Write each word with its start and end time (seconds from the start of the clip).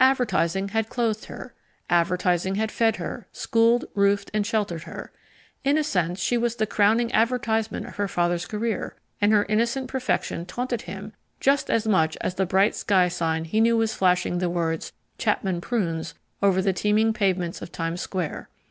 Advertising 0.00 0.68
had 0.70 0.88
clothed 0.88 1.26
her, 1.26 1.52
Advertising 1.90 2.54
had 2.54 2.72
fed 2.72 2.96
her, 2.96 3.26
schooled, 3.30 3.84
roofed, 3.94 4.30
and 4.32 4.46
sheltered 4.46 4.84
her. 4.84 5.12
In 5.64 5.76
a 5.76 5.84
sense 5.84 6.18
she 6.18 6.38
was 6.38 6.56
the 6.56 6.66
crowning 6.66 7.12
advertisement 7.12 7.84
of 7.84 7.96
her 7.96 8.08
father's 8.08 8.46
career, 8.46 8.96
and 9.20 9.32
her 9.34 9.44
innocent 9.50 9.88
perfection 9.88 10.46
taunted 10.46 10.80
him 10.88 11.12
just 11.40 11.70
as 11.70 11.86
much 11.86 12.16
as 12.22 12.36
the 12.36 12.46
bright 12.46 12.74
sky 12.74 13.08
sign 13.08 13.44
he 13.44 13.60
knew 13.60 13.76
was 13.76 13.92
flashing 13.92 14.38
the 14.38 14.48
words 14.48 14.94
CHAPMAN 15.18 15.60
PRUNES 15.60 16.14
above 16.40 16.64
the 16.64 16.72
teeming 16.72 17.12
pavements 17.12 17.60
of 17.60 17.70
Times 17.70 18.00
Square. 18.00 18.48